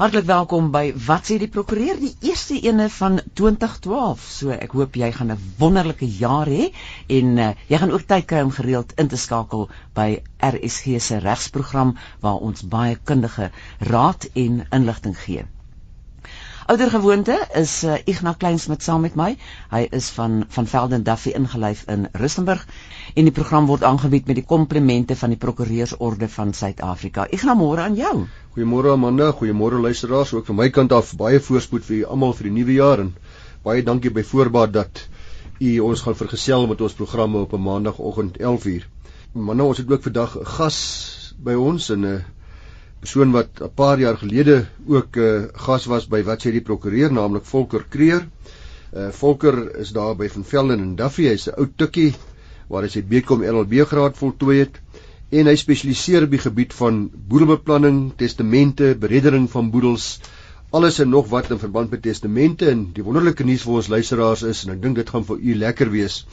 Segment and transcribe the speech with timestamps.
[0.00, 4.22] Hartlik welkom by Wat sê die prokureur die eerste ene van 2012.
[4.36, 6.70] So ek hoop jy gaan 'n wonderlike jaar hê
[7.18, 9.68] en uh, jy gaan ook tyd kry om gereeld in te skakel
[10.00, 10.08] by
[10.52, 11.92] RSG se regsprogram
[12.24, 13.50] waar ons baie kundige
[13.92, 15.44] raad en inligting gee.
[16.70, 19.32] Ouder gewoonte is uh, Ignas Kleins met saam met my.
[19.72, 22.62] Hy is van van Velden Duffy ingelyf in Rustenburg
[23.18, 27.26] en die program word aangebied met die komplimente van die Prokureursorde van Suid-Afrika.
[27.34, 28.12] Ignas, môre aan jou.
[28.54, 32.56] Goeiemôre Amanda, goeiemôre luisteraars, ook van my kant af baie voorspoed vir almal vir die
[32.60, 33.14] nuwe jaar en
[33.66, 35.06] baie dankie by voorbaat dat
[35.58, 38.86] u ons gaan vergesel met ons programme op 'n maandagooggend 11uur.
[39.32, 40.78] Manne, ons het ook vandag 'n gas
[41.36, 42.22] by ons en 'n
[43.00, 46.66] persoon wat 'n paar jaar gelede ook 'n uh, gas was by wat sê die
[46.68, 48.28] prokureur, naamlik Volker Kreer.
[48.92, 52.14] Uh Volker is daar by Van Velden en Duffy, hy's 'n ou tikkie
[52.68, 54.80] waar hy sy BCom LLB graad voltooi het
[55.30, 60.20] en hy spesialiseer op die gebied van boedelbeplanning, testamente, bereddering van boedels,
[60.70, 64.42] alles en nog wat in verband met testamente en die wonderlike nuus vir ons luisteraars
[64.42, 66.26] is en ek dink dit gaan vir u lekker wees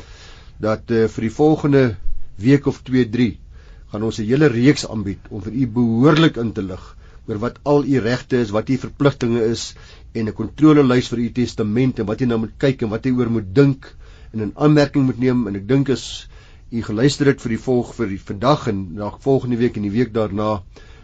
[0.59, 1.84] dat uh, vir die volgende
[2.38, 3.38] week of 2, 3
[3.92, 6.96] gaan ons 'n hele reeks aanbied om vir u behoorlik in te lig
[7.28, 9.76] oor wat al u regte is, wat u verpligtinge is
[10.14, 13.12] en 'n kontrolelys vir u testament en wat jy nou moet kyk en wat jy
[13.12, 13.96] oor moet dink
[14.34, 16.28] en 'n aanmerking moet neem en ek dink is
[16.72, 19.92] u geluister het vir die volg vir die vandag en na volgende week en die
[19.92, 20.62] week daarna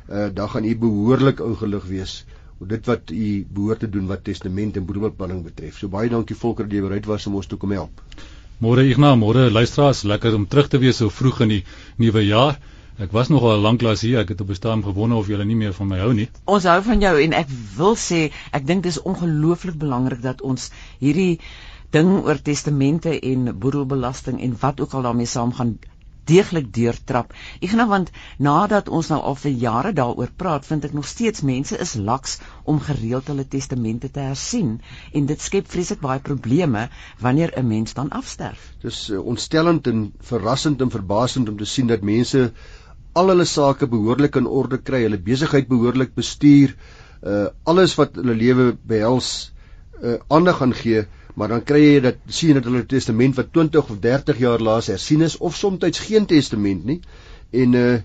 [0.10, 2.26] uh, dan gaan u behoorlik ingelig wees
[2.60, 5.78] oor dit wat u behoort te doen wat testament en boedelbeplanning betref.
[5.78, 7.92] So baie dankie Volker dat jy bereid was om ons toe kom help.
[8.64, 11.64] Môre Ignas, môre luisteraars, lekker om terug te wees so vroeg in die
[12.00, 12.60] nuwe jaar.
[13.02, 14.20] Ek was nog al lanklaas hier.
[14.20, 16.30] Ek het op 'n stadium gewonder of julle nie meer van my hou nie.
[16.46, 20.70] Ons hou van jou en ek wil sê ek dink dis ongelooflik belangrik dat ons
[21.00, 21.40] hierdie
[21.90, 25.80] ding oor testamente en boedelbelasting en wat ook al daarmee saamgaan
[26.30, 27.34] deeglik deurtrap.
[27.60, 31.42] Ek gaan want nadat ons nou al vir jare daaroor praat, vind ek nog steeds
[31.42, 34.78] mense is laks om gereeld hulle testamente te hersien
[35.12, 38.72] en dit skep vreeslik baie probleme wanneer 'n mens dan afsterf.
[38.82, 42.54] Dis uh, ontstellend en verrassend en verbasend om te sien dat mense
[43.14, 46.76] al hulle sake behoorlik in orde kry, hulle besigheid behoorlik bestuur,
[47.24, 49.52] uh alles wat hulle lewe behels,
[50.02, 53.90] uh aandag aan gee maar dan kry jy dat sien dat hulle testament wat 20
[53.90, 57.00] of 30 jaar laas hersien is of soms geen testament nie.
[57.52, 58.02] En uh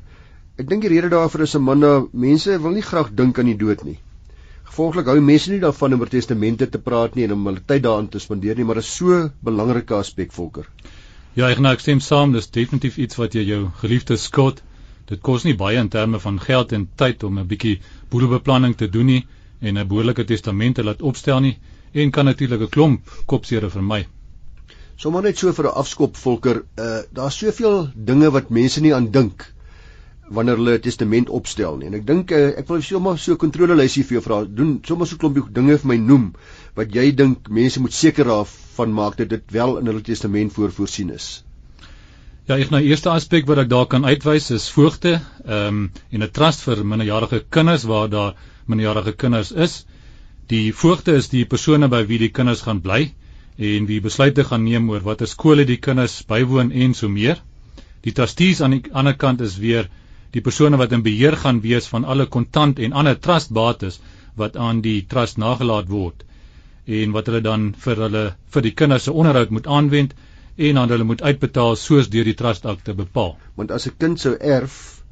[0.58, 3.46] ek dink die rede daarvoor is 'n man dat mense wil nie graag dink aan
[3.46, 3.98] die dood nie.
[4.64, 7.82] Gevolglik hou mense nie daarvan om oor testamente te praat nie en om hulle tyd
[7.82, 10.66] daaraan te spandeer nie, maar dit is so 'n belangrike aspek volker.
[11.34, 14.62] Ja, ek nou ek stem saam, dis definitief iets wat jy jou geliefde skuld.
[15.08, 17.80] Dit kos nie baie in terme van geld en tyd om 'n bietjie
[18.10, 19.26] boedelbeplanning te doen nie
[19.60, 21.58] en 'n behoorlike testament te laat opstel nie
[21.92, 24.06] en kan natuurlik 'n klomp kopseere vir my.
[24.96, 29.10] Sommige net so vir 'n afskop volker, uh daar's soveel dinge wat mense nie aan
[29.10, 29.54] dink
[30.28, 31.86] wanneer hulle 'n testament opstel nie.
[31.86, 34.44] En ek dink uh, ek wil sommer so 'n kontrolelysie vir jou vra.
[34.44, 36.34] Doen sommer so 'n klompie dinge vir my noem
[36.74, 41.10] wat jy dink mense moet seker daarvan maak dat dit wel in hulle testament voorvoorsien
[41.10, 41.44] is.
[42.48, 45.10] Ja, ek nou eerste aspek wat ek daar kan uitwys is voogte,
[45.44, 45.80] ehm um,
[46.16, 49.74] en 'n trust vir minderjarige kinders waar daar minderjarige kinders is.
[50.52, 53.12] Die voogte is die persone by wie die kinders gaan bly
[53.58, 57.36] en wie besluite gaan neem oor watter skole die kinders bywoon en so meer.
[58.00, 59.90] Die trustees aan die ander kant is weer
[60.32, 64.00] die persone wat in beheer gaan wees van alle kontant en ander trustbates
[64.36, 66.24] wat aan die trust nagelaat word
[66.86, 68.24] en wat hulle dan vir hulle
[68.56, 70.16] vir die kinders se onderhoud moet aanwend
[70.58, 73.36] en aan hulle moet uitbetaal soos deur die trustakte bepaal.
[73.54, 75.02] Want as 'n kind sou erf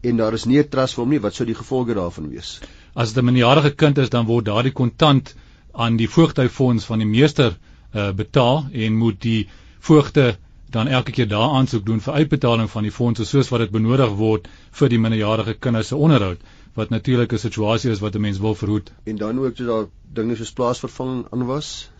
[0.00, 2.60] en daar is nie 'n trust vir hom nie, wat sou die gevolge daarvan wees?
[2.94, 5.34] As dit 'n minderjarige kind is, dan word daardie kontant
[5.72, 7.56] aan die voogtyfonds van die meester
[7.94, 9.48] uh, betaal en moet die
[9.78, 10.36] voogte
[10.70, 14.10] dan elke keer daar aansoek doen vir uitbetaling van die fondse soos wat dit benodig
[14.18, 16.40] word vir die minderjarige kinders se onderhoud
[16.74, 18.92] wat natuurlik 'n situasie is wat 'n mens wil verhoed.
[19.04, 21.90] En dan ook as daar dinge soos plaasvervanging aan was.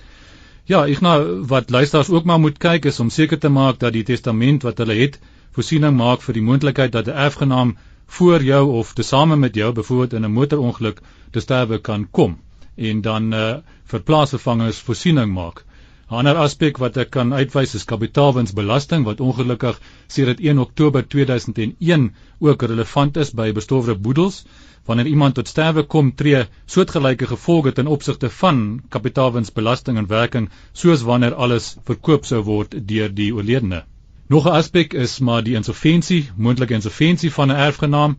[0.64, 3.92] Ja, ek nou wat luisteraars ook maar moet kyk is om seker te maak dat
[3.92, 5.18] die testament wat hulle het
[5.56, 7.74] voorsiening maak vir die moontlikheid dat 'n erfgenaam
[8.18, 12.38] voor jou of tesame met jou byvoorbeeld in 'n motorongeluk te sterwe kan kom
[12.76, 15.64] en dan uh, vir plaasvervangers voorsiening maak.
[16.10, 19.78] 'n Ander aspek wat ek kan uitwys is kapitaalwinsbelasting wat ongelukkig
[20.16, 22.04] sedert 1 Oktober 2001
[22.40, 24.44] ook relevant is by bestorwe boedels.
[24.84, 31.02] Wanneer iemand tot sterwe kom, tree soortgelyke gevolge ten opsigte van kapitaalwinsbelasting in werking soos
[31.02, 33.84] wanneer alles verkoop sou word deur die oorledene.
[34.28, 38.18] Nog 'n aspek is maar die insolventie, moontlike insolventie van 'n erfgenaam.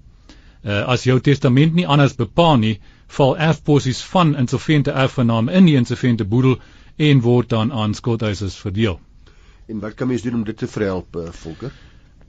[0.63, 5.75] Uh, as jou testament nie anders bepaal nie, val erfposies van insolvente erfgenaam in die
[5.75, 6.57] insolvente boedel
[6.95, 8.99] en word dan aan skuldeisers verdeel.
[9.67, 11.71] En wat kan mens doen om dit te verhelp, uh, Volker?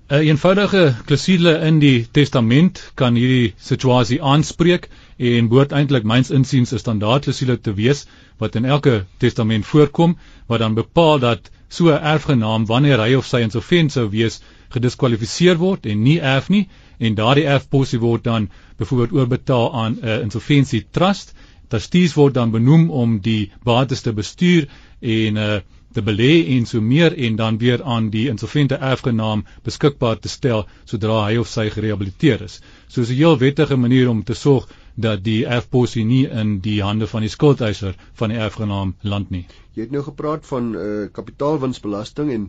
[0.09, 4.85] 'n eenvoudige klousule in die testament kan hierdie situasie aanspreek
[5.19, 8.05] en behoort eintlik myns insiens 'n standaard klousule te wees
[8.39, 10.15] wat in elke testament voorkom
[10.47, 14.41] wat dan bepaal dat so 'n erfgenaam wanneer hy of sy insolvent sou wees
[14.77, 18.49] gediskwalifiseer word en nie erf nie en daardie erfposie word dan
[18.79, 21.35] byvoorbeeld oorbetaal aan 'n uh, insolventie trust.
[21.69, 24.69] Trustees word dan benoem om die bates te bestuur
[25.01, 25.59] en uh,
[25.97, 30.67] te belê en so meer en dan weer aan die insolvente erfgenaam beskikbaar te stel
[30.85, 32.61] sodra hy of sy gerehabiliteer is.
[32.89, 36.83] So is 'n heel wettige manier om te sorg dat die erfposie nie in die
[36.83, 39.47] hande van die skuldeiser van die erfgenaam land nie.
[39.75, 42.47] Jy het nou gepraat van uh, kapitaalwinsbelasting en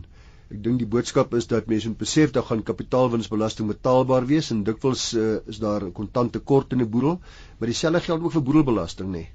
[0.48, 4.62] ek dink die boodskap is dat mense moet besef dat gaan kapitaalwinsbelasting betaalbaar wees en
[4.64, 7.20] dikwels uh, is daar 'n kontante tekort in 'n boedel,
[7.58, 9.26] maar dieselfde geld ook vir boedelbelasting nê.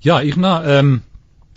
[0.00, 1.02] Ja, ek na ehm um,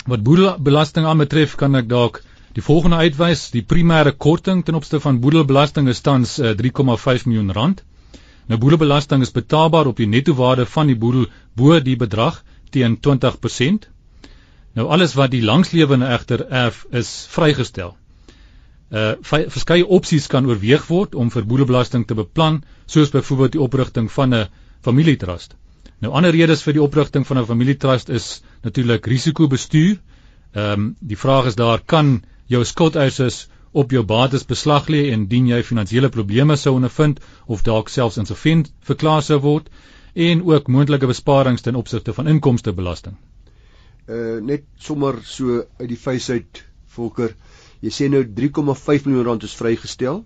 [0.09, 2.21] Wat boedelbelasting aanbetref, kan ek dalk
[2.57, 7.27] die volgende uitwys: die primêre korting ten opsigte van boedelbelasting is tans uh, eh, 3,5
[7.27, 7.83] miljoen rand.
[8.49, 12.41] Nou boedelbelasting is betaalbaar op die netto waarde van die boedel bo die bedrag
[12.73, 13.89] teen 20%.
[14.73, 17.93] Nou alles wat die langslewende egter erf is vrygestel.
[18.89, 24.11] Uh verskeie opsies kan oorweeg word om vir boedelbelasting te beplan, soos byvoorbeeld die oprigting
[24.11, 24.47] van 'n
[24.81, 25.58] familietrust.
[25.99, 29.97] Nou ander redes vir die oprigting van 'n familietrust is natuurlik risikobestuur.
[30.55, 35.27] Ehm um, die vraag is daar kan jou skuldeisers op jou bates beslag lê en
[35.27, 39.69] dien jy finansiële probleme sou ondervind of dalk selfs insolvent verklaar sou word
[40.13, 43.17] en ook moontlike besparings ten opsigte van inkomstebelasting.
[44.07, 47.35] Uh net sommer so uit die fees uit Volker,
[47.81, 50.23] jy sê nou 3,5 miljoen rand is vrygestel.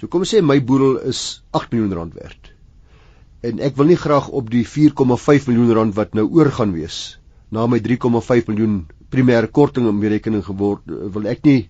[0.00, 2.49] So kom ons sê my boedel is 8 miljoen rand werd
[3.42, 7.18] en ek wil nie graag op die 4,5 miljoen rand wat nou oor gaan wees
[7.50, 11.60] na my 3,5 miljoen primêre korting in berekening geword wil ek nie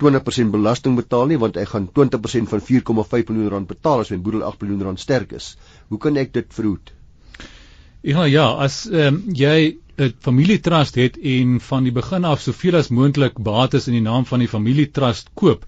[0.00, 4.18] 20% belasting betaal nie want ek gaan 20% van 4,5 miljoen rand betaal as my
[4.24, 5.52] boedel 8 miljoen rand sterk is.
[5.92, 6.94] Hoe kan ek dit verhoed?
[8.06, 12.88] Ja ja, as um, jy 'n familietrust het en van die begin af soveel as
[12.88, 15.66] moontlik bates in die naam van die familietrust koop,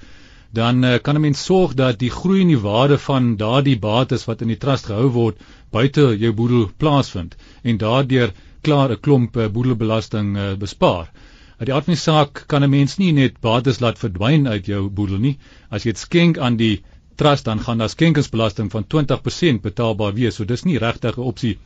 [0.52, 4.25] dan uh, kan 'n mens sorg dat die groei in die waarde van daardie bates
[4.25, 5.38] wat in die trust gehou word
[5.70, 11.10] buite jou boedel plaasvind en daardeur klaar 'n klomp uh, boedelbelasting uh, bespaar.
[11.58, 14.66] Uit die aard van die saak kan 'n mens nie net bates laat verdwyn uit
[14.66, 15.38] jou boedel nie.
[15.70, 16.82] As jy dit skenk aan die
[17.16, 20.34] trust dan gaan daar skenkingsbelasting van 20% betaalbaar wees.
[20.34, 21.58] So dis nie regtig 'n opsie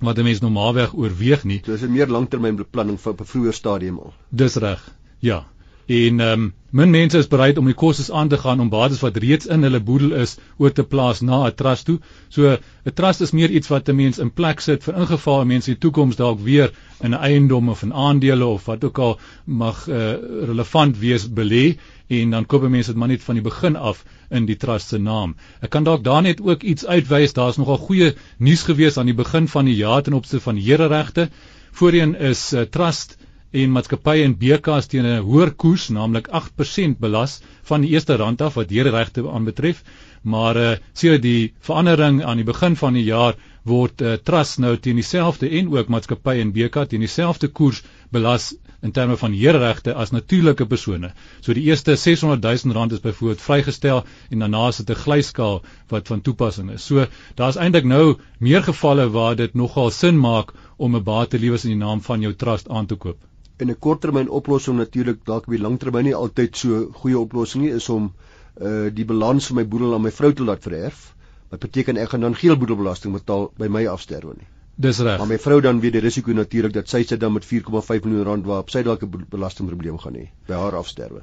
[0.00, 1.60] wat 'n mens normaalweg oorweeg nie.
[1.64, 4.14] So dis 'n meer langtermynbeplanning vir 'n vroeë stadium al.
[4.30, 4.92] Dis reg.
[5.20, 5.46] Ja.
[5.86, 9.00] En ehm um, min mense is bereid om die kostes aan te gaan om bates
[9.00, 11.98] wat reeds in hulle boedel is oor te plaas na 'n trust toe.
[12.28, 15.70] So 'n trust is meer iets wat 'n mens in plek sit vir ingeval mense
[15.70, 19.18] in die toekoms dalk weer in 'n eiendom of in aandele of wat ook al
[19.44, 20.12] mag uh,
[20.50, 21.78] relevant wees belê
[22.08, 24.98] en dan koop mense dit maar net van die begin af in die trust se
[24.98, 25.36] naam.
[25.60, 27.32] Ek kan dalk daar net ook iets uitwys.
[27.32, 31.30] Daar's nogal goeie nuus gewees aan die begin van die jaar ten opsigte van hereregte.
[31.72, 33.16] Voorheen is uh, trust
[33.52, 38.40] en maatskappye en BKs teen 'n hoër koers, naamlik 8% belas van die eerste rand
[38.42, 39.82] af wat hierdie regte aanbetref.
[40.22, 44.76] Maar uh, sien die verandering aan die begin van die jaar word uh, trust nou
[44.76, 49.94] teen dieselfde en ook maatskappye en BK teen dieselfde koers belas in terme van heerregte
[49.94, 51.12] as natuurlike persone.
[51.40, 55.62] So die eerste 600 000 rand is byvoorbeeld vrygestel en daarna is dit 'n glyskaal
[55.88, 56.84] wat van toepassing is.
[56.84, 61.64] So daar's eintlik nou meer gevalle waar dit nogal sin maak om 'n bate liewes
[61.64, 63.18] in die naam van jou trust aan te koop
[63.58, 67.74] in 'n korttermyn oplossing natuurlik dalk op die langtermyn nie altyd so goeie oplossing nie
[67.74, 68.12] is om
[68.60, 71.14] uh die balans van my boedel aan my vrou te laat vererf.
[71.50, 74.48] Wat beteken ek gaan dan geen boedelbelasting betaal by my afsterwe nie.
[74.76, 75.18] Dis reg.
[75.18, 78.24] Maar my vrou dan weer die risiko natuurlik dat sy sit dan met 4,5 miljoen
[78.24, 81.22] rand waarop sy dalk 'n belastingprobleem gaan hê by haar afsterwe.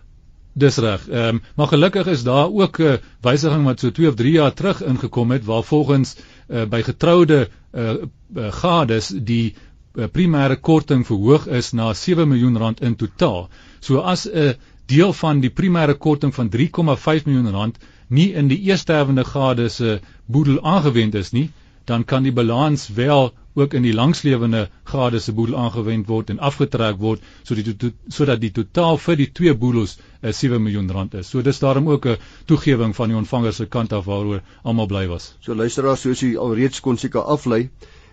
[0.54, 1.08] Dis reg.
[1.10, 4.32] Ehm um, maar gelukkig is daar ook 'n uh, wysiging wat so 2 of 3
[4.32, 6.16] jaar terug ingekom het waar volgens
[6.48, 7.94] uh, by getroude uh,
[8.36, 9.56] uh, gades die
[9.93, 13.50] primêre korting verhoog is na 7 miljoen rand in totaal.
[13.79, 14.55] So as 'n
[14.88, 20.00] deel van die primêre korting van 3,5 miljoen rand nie in die eersterwende gade se
[20.25, 21.51] boedel aangewend is nie,
[21.85, 26.39] dan kan die balans wel ook in die langslewende gade se boedel aangewend word en
[26.39, 30.91] afgetrek word sodat die sodat die totaal vir die twee boedels 'n uh, 7 miljoen
[30.91, 31.29] rand is.
[31.29, 35.07] So dis daarom ook 'n toegewing van die ontvanger se kant af waaroor almal bly
[35.07, 35.35] was.
[35.39, 37.69] So luisteraars, soos jy alreeds kon seker aflei,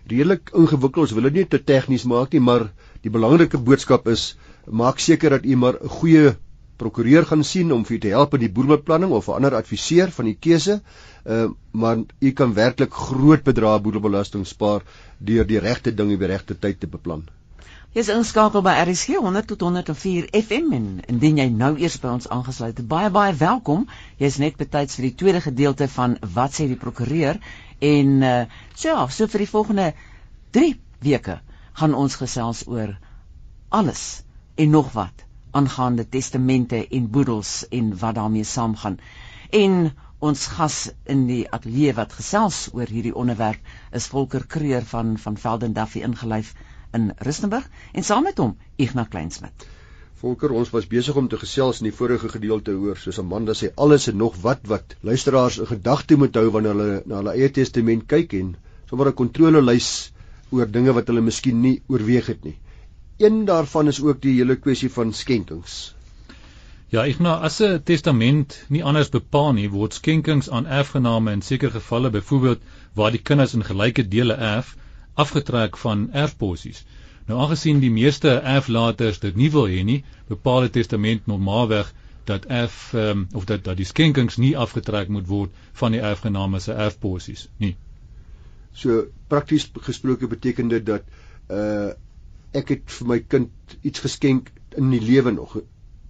[0.06, 1.08] redelik ingewikkeld.
[1.08, 2.70] Ons wil dit nie te tegnies maak nie, maar
[3.02, 6.36] die belangrike boodskap is maak seker dat u maar 'n goeie
[6.76, 10.10] prokureur gaan sien om vir u te help in die boedelbeplanning of 'n ander adviseur
[10.10, 10.80] van die keuse.
[11.24, 14.82] Uh maar u kan werklik groot bedrae boedelbelasting spaar
[15.18, 17.28] deur die regte ding op die regte tyd te beplan.
[17.90, 22.28] Jy's ingeskakel by RSG 100 tot 104 FM en indien jy nou eers by ons
[22.28, 23.88] aangesluit het, baie baie welkom.
[24.22, 27.40] Jy's net betyds vir die tweede gedeelte van wat sê die prokureur
[27.80, 28.44] en uh
[28.74, 29.92] so ja, so vir die volgende
[30.56, 31.40] 3 weke
[31.80, 32.94] gaan ons gesels oor
[33.68, 34.22] alles
[34.56, 38.98] en nog wat aangaande testamente en boedels en wat daarmee saamgaan.
[39.50, 45.16] En ons gas in die ateljee wat gesels oor hierdie onderwerp is Volker Kreur van
[45.18, 46.54] van Velden Duffy ingelyf
[46.92, 49.66] in Rustenburg en saam met hom Ignas Kleinsmid.
[50.20, 53.70] Volker, ons was besig om te gesels in die vorige gedeelte hoor, soos Amanda sê,
[53.84, 57.48] alles en nog wat wat luisteraars in gedagte moet hou wanneer hulle na hulle eie
[57.58, 58.50] testament kyk en
[58.90, 59.88] sommer 'n kontrolelys
[60.52, 62.58] oor dinge wat hulle miskien nie oorweeg het nie.
[63.24, 65.78] Een daarvan is ook die hele kwessie van skenkings.
[66.92, 71.80] Ja, Ignas, as 'n testament nie anders bepaal nie, word skenkings aan erfgename in sekere
[71.80, 72.60] gevalle, byvoorbeeld
[72.94, 74.76] waar die kinders in gelyke dele erf,
[75.14, 76.84] afgetrek van erfposies.
[77.28, 81.92] Nou aangesien die meeste erflaters dit nie wil hê nie, bepaal die testament normaalweg
[82.30, 86.60] dat erf um, of dat dat die skenkings nie afgetrek moet word van die erfgename
[86.60, 87.74] se erfposies nie.
[88.72, 91.04] So prakties gesproke beteken dit dat
[91.50, 91.90] uh
[92.50, 95.52] ek het vir my kind iets geskenk in die lewe nog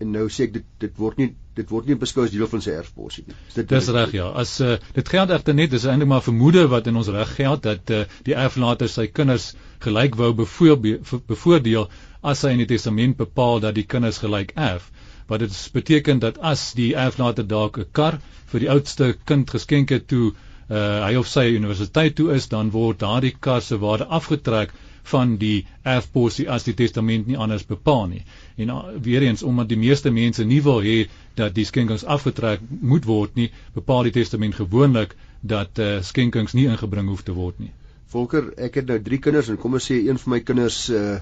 [0.00, 2.62] en nou sê ek dit dit word nie dit word nie beskou as deel van
[2.64, 3.36] sy erfposie nie.
[3.50, 4.30] Is dit Dis reg ja.
[4.42, 7.66] As uh, dit geld egter net dis eintlik maar vermoede wat in ons reg geld
[7.66, 9.50] dat uh, die erflater sy kinders
[9.84, 11.88] gelyk wou bevoordeel
[12.32, 14.90] as hy in die testament bepaal dat die kinders gelyk erf.
[15.28, 18.20] Wat dit beteken dat as die erflater dalk 'n kar
[18.52, 22.70] vir die oudste kind geskenk het toe uh, hy of sy universiteit toe is, dan
[22.70, 24.72] word daardie kar se waarde afgetrek
[25.12, 28.22] van die erfposie as die testament nie anders bepaal nie.
[28.56, 31.08] En uh, weer eens omdat die meeste mense nie wil hê
[31.40, 36.68] dat die skenkings afgetrek moet word nie, bepaal die testament gewoonlik dat uh, skenkings nie
[36.70, 37.72] ingebring hoef te word nie.
[38.10, 41.20] Volker, ek het nou 3 kinders en kom ons sê een van my kinders uh,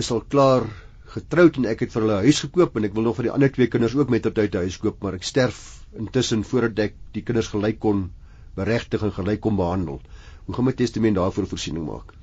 [0.00, 0.64] is al klaar
[1.10, 3.34] getroud en ek het vir hulle 'n huis gekoop en ek wil nog vir die
[3.34, 5.58] ander twee kinders ook met op tyd 'n huis koop, maar ek sterf
[5.98, 8.10] intussen voordat ek die kinders gelyk kon
[8.54, 10.00] beregtig en gelyk kon behandel.
[10.46, 12.14] Hoe gaan my testament daarvoor voorsiening maak?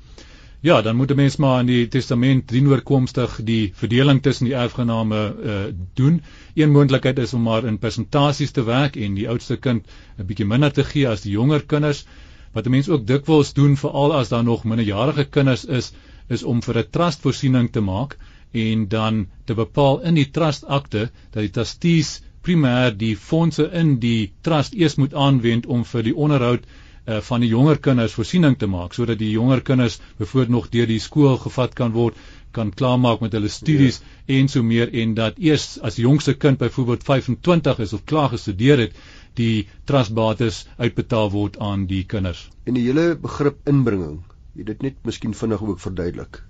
[0.59, 5.35] Ja, dan moet 'n mens maar in die testament dienoorkomstig die verdeling tussen die erfgename
[5.43, 6.21] uh, doen.
[6.53, 9.85] Een moontlikheid is om maar in persentasies te werk en die oudste kind
[10.17, 12.05] 'n bietjie minder te gee as die jonger kinders.
[12.53, 15.93] Wat 'n mens ook dikwels doen veral as daar nog minderjarige kinders is,
[16.27, 18.17] is om vir 'n trust voorsiening te maak
[18.51, 23.99] en dan te bepaal in die trust akte dat die trustees primêr die fondse in
[23.99, 26.65] die trust eers moet aanwend om vir die onderhoud
[27.07, 30.89] uh, van die jonger kinders voorsiening te maak sodat die jonger kinders bevoor nog deur
[30.89, 32.17] die skool gevat kan word
[32.57, 34.39] kan klaarmaak met hulle studies ja.
[34.39, 38.31] en so meer en dat eers as die jongste kind byvoorbeeld 25 is of klaar
[38.33, 38.97] gestudeer het
[39.37, 42.47] die trustbates uitbetaal word aan die kinders.
[42.65, 44.23] En die hele begrip inbringing,
[44.57, 46.41] jy dit net miskien vinnig ook verduidelik.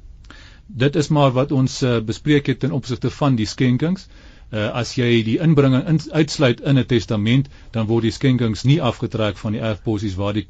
[0.67, 4.95] Dit is maar wat ons uh, bespreek het ten opsigte van die skenkings uh, as
[4.95, 9.51] jy die inbringing in, uitsluit in 'n testament, dan word die skenkings nie afgetrek van
[9.51, 10.47] die erfposies waar die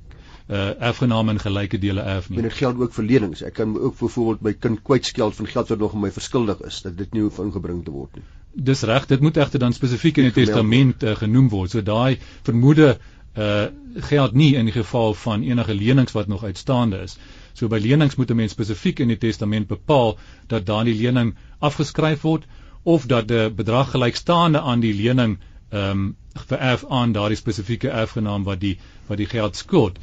[0.47, 2.37] uh, erfgename in gelyke dele erf nie.
[2.37, 3.43] En dit geld ook vir lenings.
[3.43, 6.81] Ek kan ook byvoorbeeld my kind kwytskeld van geld wat nog aan my verskuldig is,
[6.81, 8.25] dat dit nie hoef ingebring te word nie.
[8.67, 11.75] Dis reg, dit moet egter dan spesifiek in die testament uh, genoem word.
[11.75, 12.97] So daai vermoede
[13.37, 17.15] uh geld nie in die geval van enige lenings wat nog uitstaande is.
[17.57, 22.21] So by lenings moet 'n mens spesifiek in die testament bepaal dat daardie lening afgeskryf
[22.21, 22.45] word
[22.87, 25.37] of dat 'n bedrag gelykstaande aan die lening
[25.69, 26.15] ehm um,
[26.47, 28.77] vererf aan daardie spesifieke erfgenaam wat die
[29.07, 29.97] wat die geld skuld.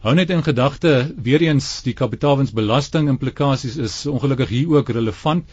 [0.00, 0.92] Hou net in gedagte
[1.22, 5.44] weer eens die kapitaalwinsbelasting implikasies is ongelukkig hier ook relevant.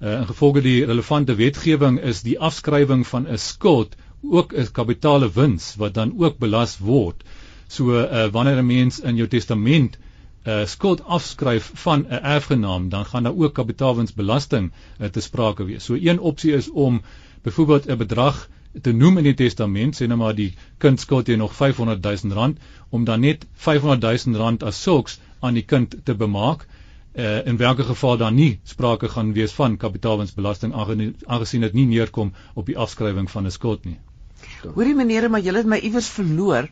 [0.00, 5.30] Uh, in gevolge die relevante wetgewing is die afskrywing van 'n skuld ook 'n kapitale
[5.34, 7.24] wins wat dan ook belas word.
[7.66, 9.98] So uh, wanneer 'n mens in jou testament
[10.48, 15.84] uh, skuld afskryf van 'n erfgenaam, dan gaan daar ook kapitaalwinsbelasting uh, te sprake wees.
[15.84, 17.02] So een opsie is om
[17.42, 18.48] byvoorbeeld 'n bedrag
[18.82, 22.34] te noem in die testament, sê nou maar die kind skuld jy nog 500 000
[22.34, 26.66] rand om dan net 500 000 rand as sulks aan die kind te bemaak.
[27.14, 30.74] Uh, in watter geval dan nie sprake gaan wees van kapitaalwinsbelasting
[31.26, 33.98] aangesien dit nie neerkom op die afskrywing van 'n skuld nie.
[34.74, 36.68] Hoorie meneer, maar julle het my iewers verloor.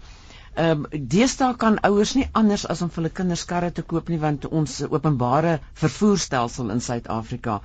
[0.57, 4.09] Ehm um, deesdae kan ouers nie anders as om vir hulle kinders karre te koop
[4.13, 7.57] nie want ons openbare vervoerstelsel in Suid-Afrika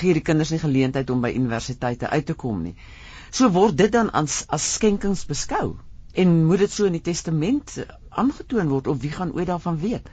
[0.00, 2.72] gee die kinders nie geleentheid om by universiteite uit te kom nie.
[3.30, 5.66] So word dit dan as as skenkings beskou
[6.24, 7.76] en moet dit so in die testament
[8.24, 10.08] aangetoon word of wie gaan ooit daarvan weet?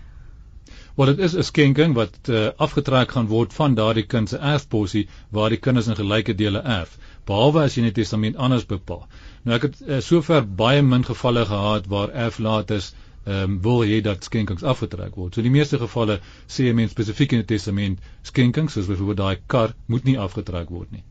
[0.95, 5.07] Wel dit is 'n skenking wat uh, afgetrek gaan word van daardie kind se erfposie
[5.29, 9.07] waar die kinders in gelyke dele erf behalwe as jy in die testament anders bepaal.
[9.43, 12.91] Nou ek het uh, sover baie min gevalle gehad waar erflaters
[13.23, 15.33] ehm um, wil hê dat skenkings afgetrek word.
[15.33, 19.17] So in die meeste gevalle sê 'n mens spesifiek in die testament skenkings soos byvoorbeeld
[19.17, 21.03] daai kar moet nie afgetrek word nie.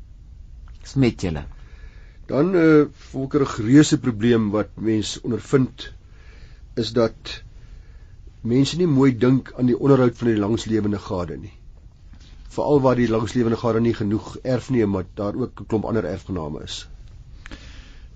[0.84, 1.46] Smet julle.
[2.28, 5.92] Dan 'n uh, eh, volkerig reuse probleem wat mense ondervind
[6.76, 7.42] is dat
[8.42, 11.52] mense nie mooi dink aan die onderhoud van die langslewende gade nie.
[12.52, 16.62] Veral waar die langslewende gade nie genoeg erfneem maar daar ook 'n klomp ander erfgename
[16.62, 16.88] is.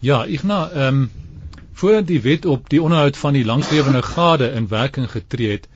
[0.01, 1.11] Ja, Ignas, ehm um,
[1.73, 5.69] voordat die wet op die onderhoud van die langslewende gade in werking getree het,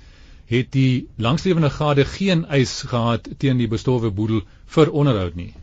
[0.46, 5.54] het die langslewende gade geen eis gehad teen die bestorwe boedel vir onderhoud nie.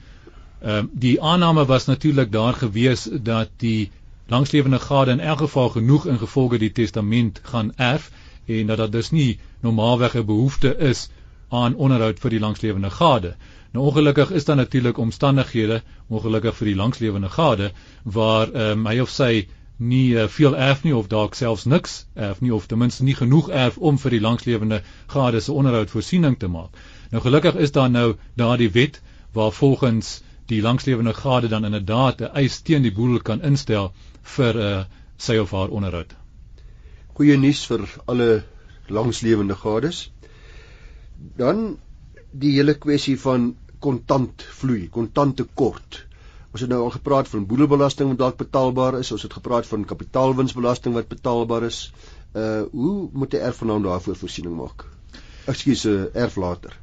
[0.61, 3.91] Ehm um, die aanname was natuurlik daar gewees dat die
[4.27, 8.11] langslewende gade in elk geval genoeg ingevolge die testament gaan erf
[8.47, 11.09] en dat dit dus nie normaalweg 'n behoefte is
[11.49, 13.35] aan onderhoud vir die langslewende gade.
[13.71, 17.71] Nou ongelukkig is daar natuurlik omstandighede, ongelukkig vir die langslewende gade
[18.03, 21.97] waar ehm um, hy of sy nie uh, veel erf nie of dalk selfs niks
[22.15, 25.89] erf nie of ten minste nie genoeg erf om vir die langslewende gade se onderhoud
[25.89, 26.73] voorsiening te maak.
[27.11, 29.01] Nou gelukkig is daar nou daardie wet
[29.33, 33.91] waar volgens die langslewende gade dan inderdaad 'n eis teen die boedel kan instel
[34.37, 34.83] vir uh,
[35.17, 36.16] sy of haar onderhoud
[37.17, 38.29] goeie nuus vir alle
[38.93, 40.07] langslewende gades.
[41.37, 41.77] Dan
[42.31, 46.03] die hele kwessie van kontant vloei, kontante kort.
[46.53, 49.85] Ons het nou al gepraat van boedelbelasting wat dalk betaalbaar is, ons het gepraat van
[49.85, 51.91] kapitaalwinsbelasting wat betaalbaar is.
[52.33, 54.85] Uh hoe moet 'n erfgenaam daarvoor voorsiening maak?
[55.45, 56.77] Ekskuus, 'n uh, erflater.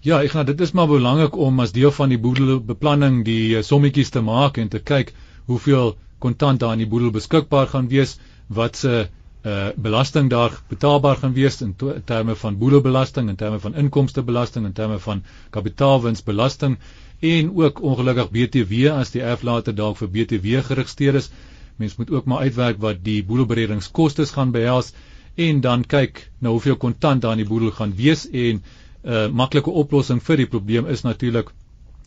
[0.00, 3.62] Ja, ek gaan dit is maar belangrik om as deel van die boedelbeplanning die uh,
[3.62, 5.14] sommetjies te maak en te kyk
[5.46, 9.08] hoeveel kontant daar in die boedel beskikbaar gaan wees, wat se
[9.42, 14.66] uh belasting daar betaalbaar gaan wees in, in terme van boedelbelasting, in terme van inkomstebelasting,
[14.66, 16.78] in terme van kapitaalwinsbelasting
[17.20, 21.30] en ook ongelukkig BTW as die erflater dalk vir BTW geregistreer is.
[21.76, 24.92] Mens moet ook maar uitwerk wat die boedelberedingskoste gaan behels
[25.34, 28.62] en dan kyk na hoeveel kontant daar in die boedel gaan wees en 'n
[29.04, 31.50] uh, maklike oplossing vir die probleem is natuurlik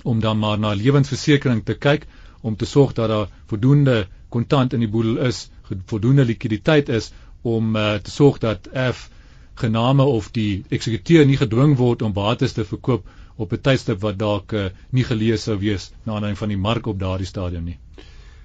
[0.03, 2.05] om dan maar na lewensversekering te kyk
[2.43, 3.97] om te sorg dat daar voldoende
[4.33, 5.47] kontant in die boedel is,
[5.87, 9.09] voldoende likwiditeit is om uh, te sorg dat erf
[9.59, 14.17] gename of die eksekuteur nie gedwing word om bates te verkoop op 'n tydstip wat
[14.19, 17.77] dalk uh, nie gelees sou wees na aanleiding van die mark op daardie stadium nie.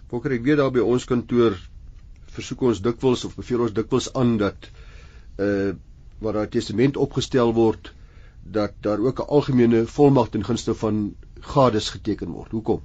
[0.08, 1.58] Fokker, ek weet daar by ons kantoor
[2.36, 4.70] versoek ons dikwels of beveel ons dikwels aan dat
[5.38, 5.74] uh
[6.18, 7.92] waar daar testament opgestel word
[8.42, 12.50] dat daar ook 'n algemene volmag ten gunste van gades geteken word.
[12.50, 12.80] Hoekom?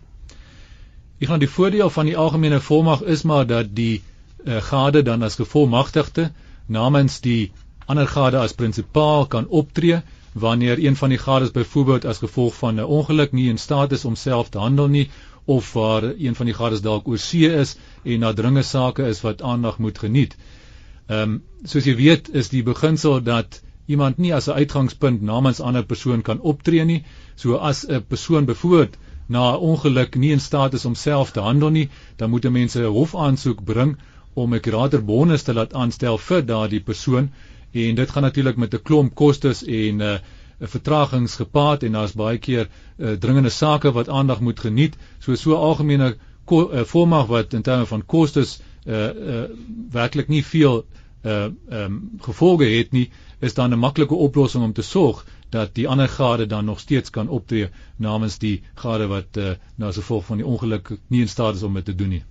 [1.23, 4.01] Ek gaan die voordeel van die algemene volmag is maar dat die
[4.43, 6.25] uh, gade dan as gevolmagtigde
[6.67, 7.51] namens die
[7.87, 10.01] ander gade as prinsipaal kan optree
[10.45, 14.03] wanneer een van die gades byvoorbeeld as gevolg van 'n ongeluk nie in staat is
[14.05, 15.05] om self te handel nie
[15.45, 19.21] of waar een van die gades dalk oor see is en na dringe sake is
[19.21, 20.35] wat aandag moet geniet.
[21.07, 25.59] Ehm um, soos jy weet is die beginsel dat iemand nie as 'n uitgangspunt namens
[25.59, 27.03] ander persoon kan optree nie.
[27.35, 31.39] So as 'n persoon byvoorbeeld na 'n ongeluk nie in staat is om self te
[31.39, 33.97] handel nie, dan moet 'n mens 'n hofaansoek bring
[34.33, 37.31] om 'n kurator bonus te laat aanstel vir daardie persoon.
[37.71, 40.17] En dit gaan natuurlik met 'n klomp kostes en 'n uh,
[40.59, 44.95] vertragings gepaard en daar's baie keer uh, dringende sake wat aandag moet geniet.
[45.19, 46.15] So so algemene
[46.51, 49.43] uh, volmag wat in terme van kostes uh, uh,
[49.91, 50.85] werklik nie veel
[51.23, 53.09] uh um, gevolge het nie
[53.39, 57.09] is dan 'n maklike oplossing om te sorg dat die ander gade dan nog steeds
[57.09, 61.33] kan optree namens die gade wat uh, na as gevolg van die ongeluk nie in
[61.37, 62.23] staat is om dit te doen nie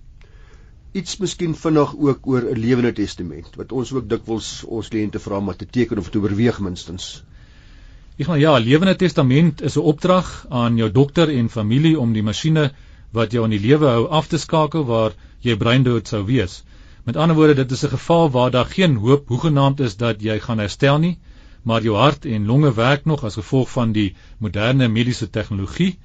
[0.99, 5.37] iets miskien vinnig ook oor 'n lewende testament wat ons ook dikwels ons kliënte vra
[5.37, 7.23] om te teken of te oorweeg minstens.
[8.17, 12.25] Ek gaan ja, lewende testament is 'n opdrag aan jou dokter en familie om die
[12.29, 12.71] masjiene
[13.11, 16.63] wat jou in die lewe hou af te skakel waar jy breindood sou wees.
[17.05, 20.39] Met ander woorde, dit is 'n geval waar daar geen hoop hoegenaamd is dat jy
[20.39, 21.17] gaan herstel nie,
[21.63, 25.95] maar jou hart en longe werk nog as gevolg van die moderne mediese tegnologie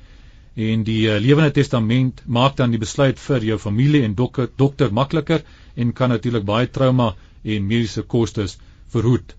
[0.55, 4.93] en die uh, lewende testament maak dan die besluit vir jou familie en dokter dokter
[4.93, 5.45] makliker
[5.75, 8.59] en kan natuurlik baie trauma en mediese kostes
[8.91, 9.35] verhoed.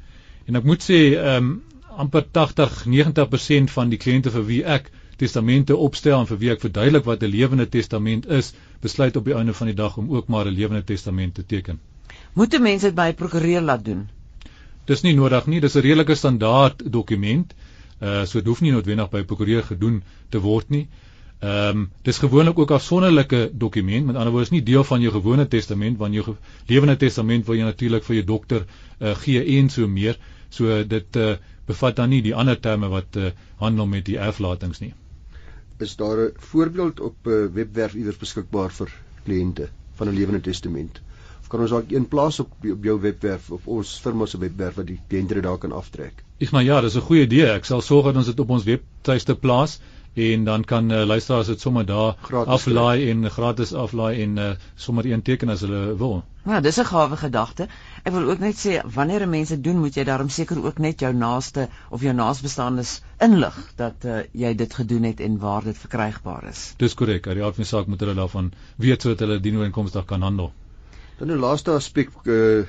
[0.48, 1.58] En ek moet sê ehm um,
[2.00, 4.86] amper 80-90% van die kliënte vir wie ek
[5.20, 9.36] testamente opstel en vir wie ek verduidelik wat 'n lewende testament is, besluit op die
[9.36, 11.80] einde van die dag om ook maar 'n lewende testament te teken.
[12.34, 14.08] Moet 'n mens dit by 'n prokureur laat doen?
[14.90, 17.54] Dis nie nodig nie, dis 'n redelike standaard dokument.
[18.02, 20.88] Uh so dit hoef nie noodwendig by prokureur gedoen te word nie.
[21.40, 25.02] Ehm um, dis gewoonlik ook 'n afsonderlike dokument, met ander woorde is nie deel van
[25.02, 26.36] jou gewone testament, want jou
[26.68, 28.66] lewende testament wil jy natuurlik vir jou dokter
[29.00, 30.18] uh, gee en so meer.
[30.50, 34.80] So dit uh, bevat dan nie die ander terme wat uh, handel met die erflatings
[34.80, 34.94] nie.
[35.78, 38.92] Is daar 'n voorbeeld op 'n uh, webwerf iewers beskikbaar vir
[39.24, 41.02] kliënte van 'n lewende testament?
[41.50, 44.88] Kan ons dalk een plaas op op jou webwerf of ons firma se webwerf wat
[44.88, 46.24] die kliënte daar kan aftrek.
[46.40, 47.48] Ek maar ja, dis 'n goeie idee.
[47.52, 49.80] Ek sal sorg dat ons dit op ons webtuiste plaas
[50.14, 55.06] en dan kan uh, luisteraars dit sommer daar aflaai en gratis aflaai en uh, sommer
[55.06, 56.24] een teken as hulle wil.
[56.46, 57.68] Ja, dis 'n gawe gedagte.
[58.04, 61.14] Ek wil ook net sê wanneer mense doen, moet jy daarom seker ook net jou
[61.14, 66.48] naaste of jou naasbestaandes inlig dat uh, jy dit gedoen het en waar dit verkrygbaar
[66.50, 66.74] is.
[66.78, 67.28] Dis korrek.
[67.28, 70.22] Uit die aard van die saak moet hulle daarvan weet sodat hulle dien ooreenkomstig kan
[70.22, 70.52] handel.
[71.20, 72.66] Dan 'n laaste aspek uh,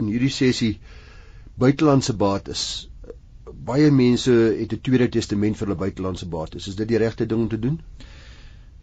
[0.00, 0.78] in hierdie sessie
[1.60, 2.88] buitelandse bates
[3.66, 6.68] baie mense het 'n Tweede Testament vir hulle buitelandse bates.
[6.68, 7.80] Is dit die regte ding om te doen?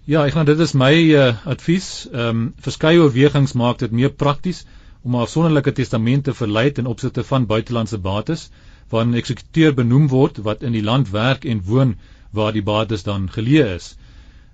[0.06, 2.08] Ja, ek gaan dit is my uh, advies.
[2.12, 4.66] Ehm um, verskeie oorwegings maak dit meer prakties
[5.02, 8.50] om 'n afsonderlike testament te verlei ten opsigte van buitelandse bates
[8.90, 11.96] waarin 'n eksekuteur benoem word wat in die land werk en woon
[12.32, 13.96] waar die bates dan geleë is.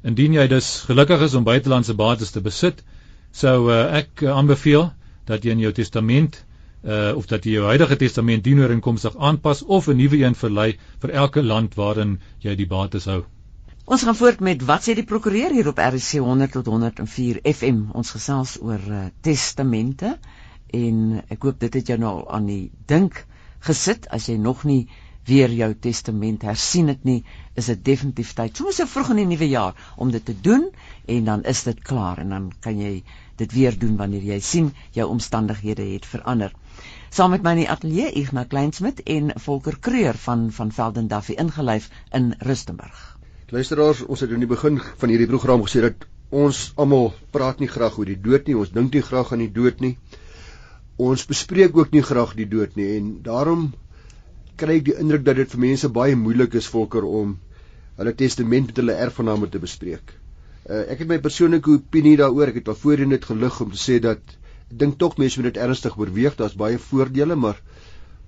[0.04, 2.84] Indien jy dus gelukkig is om buitelandse bates te besit,
[3.32, 4.92] sou uh, ek uh, aanbeveel
[5.26, 6.46] dat jy in jou testament
[6.80, 11.12] uh of dat jy jou huidige testament dienooreenkomstig aanpas of 'n nuwe een verlei vir
[11.12, 13.26] elke land waarin jy die bates hou.
[13.86, 17.90] Ons gaan voort met wat sê die prokureur hier op RC 100 tot 104 FM.
[17.92, 20.18] Ons gesels oor uh, testamente
[20.72, 23.26] en ek hoop dit het jou nou aan die dink
[23.60, 24.88] gesit as jy nog nie
[25.28, 27.24] weer jou testament hersien het nie,
[27.56, 28.56] is dit definitief tyd.
[28.58, 30.70] Soms so vroeg in die nuwe jaar om dit te doen
[31.06, 33.04] en dan is dit klaar en dan kan jy
[33.40, 36.54] dit weer doen wanneer jy sien jou omstandighede het verander.
[37.10, 41.38] Saam met my in die ateljee Ignas Kleinsmid en Volker Kreur van van Velden Duffy
[41.42, 43.18] ingelyf in Rustenburg.
[43.50, 47.70] Luisteraars, ons het in die begin van hierdie program gesê dat ons almal praat nie
[47.72, 49.96] graag oor die dood nie, ons dink nie graag aan die dood nie.
[51.02, 53.72] Ons bespreek ook nie graag die dood nie en daarom
[54.60, 57.38] kry ek die indruk dat dit vir mense baie moeilik is Volker om
[58.00, 60.14] hulle testament met hulle erfgename te bespreek.
[60.70, 63.82] Uh, ek het my persoonlike opinie daaroor, ek het al voorheen dit gelig om te
[63.82, 64.38] sê dat
[64.70, 66.36] dink tog mense moet dit ernstig oorweeg.
[66.38, 67.60] Daar's baie voordele, maar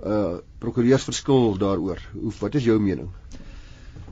[0.02, 2.00] uh prokureurs verskil daaroor.
[2.18, 3.12] Hoe wat is jou mening?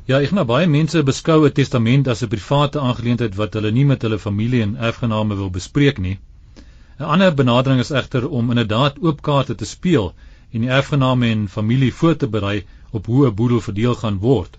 [0.10, 3.86] Ja, ek nou baie mense beskou 'n testament as 'n private aangeleentheid wat hulle nie
[3.86, 6.20] met hulle familie en erfgename wil bespreek nie.
[7.00, 10.14] 'n Ander benadering is egter om inderdaad oop kaarte te speel
[10.52, 14.58] en die erfgename en familie voor te berei op hoe 'n boedel verdeel gaan word.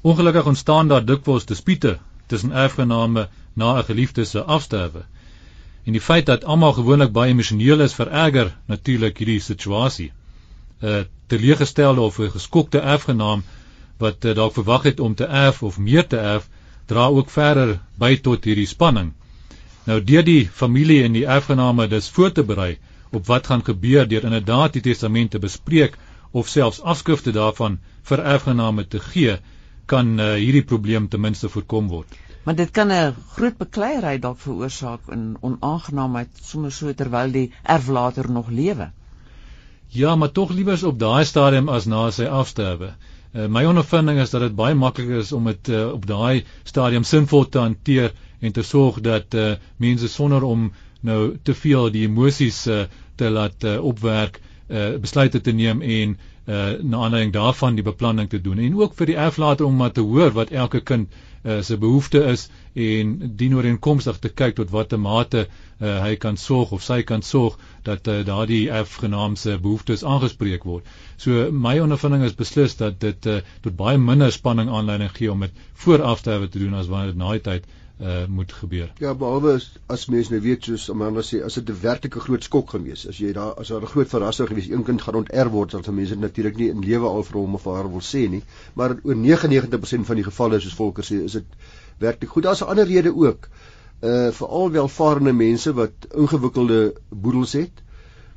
[0.00, 5.04] Ongelukkig ontstaan daar dikwels dispute tussen erfgename na 'n geliefde se afsterwe
[5.84, 10.12] en die feit dat almal gewoonlik baie emosioneel is vererger natuurlik hierdie situasie.
[10.82, 13.42] 'n uh, Teleeggestelde of 'n geskokte erfgenaam
[13.98, 16.48] wat uh, dalk verwag het om te erf of meer te erf,
[16.86, 19.12] dra ook verder by tot hierdie spanning.
[19.84, 22.78] Nou deur die familie en die erfgename dus voor te berei
[23.12, 25.98] op wat gaan gebeur deur inderdaad die testament te bespreek
[26.30, 29.36] of selfs afskrifte daarvan vir erfgename te gee,
[29.86, 32.16] kan uh, hierdie probleem ten minste voorkom word.
[32.44, 38.30] Maar dit kan 'n groot bekleierery dalk veroorsaak in onaangenaamheid sommer so terwyl die erflater
[38.30, 38.90] nog lewe.
[39.88, 42.94] Ja, maar tog liewers op daai stadium as na sy afsterwe.
[43.34, 47.04] Uh, my ondervinding is dat dit baie makliker is om dit uh, op daai stadium
[47.04, 50.72] sinvol te hanteer en te sorg dat uh, mense sonder om
[51.06, 52.84] nou te veel die emosies uh,
[53.20, 58.30] te laat uh, opwerk, uh, besluite te neem en uh, na aanleiding daarvan die beplanning
[58.30, 61.12] te doen en ook vir die erflater om maar te hoor wat elke kind
[61.42, 66.36] uh, se behoefte is en dien ooreenkomstig te kyk tot watter mate uh, hy kan
[66.36, 70.86] sorg of sy kan sorg dat uh, daardie erfgenaam se behoeftes aangespreek word.
[71.16, 75.42] So my ondervinding is beslis dat dit uh, tot baie minder spanning aanleiding gee om
[75.46, 77.81] dit vooraf te hê te doen as wanneer dit na die tyd uh,
[78.28, 78.92] moet gebeur.
[78.98, 82.42] Ja, behalwe as, as mense nou weet soos Amanda sê, as dit 'n werklike groot
[82.42, 85.52] skok gewees, as jy daar as daar 'n groot verrassing gewees, een kind gaan onterf
[85.52, 88.28] word, dan sal mense natuurlik nie in lewe al vir hom of haar wil sê
[88.28, 88.42] nie,
[88.74, 91.44] maar oor 99% van die gevalle soos Volker sê, is dit
[91.98, 92.42] werklik goed.
[92.42, 93.48] Daar's 'n ander rede ook.
[94.02, 97.82] Uh veral welvarende mense wat ingewikkelde boedels het,